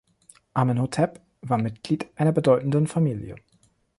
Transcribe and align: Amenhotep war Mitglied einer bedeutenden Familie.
Amenhotep 0.55 1.21
war 1.41 1.59
Mitglied 1.59 2.07
einer 2.15 2.31
bedeutenden 2.31 2.87
Familie. 2.87 3.35